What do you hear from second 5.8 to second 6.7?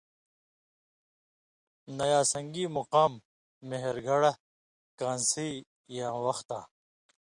یاں وختاں،